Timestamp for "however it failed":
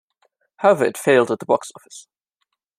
0.57-1.29